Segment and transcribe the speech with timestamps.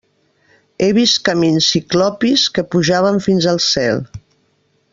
[0.85, 4.03] He vist camins ciclopis que pujaven fins al cel.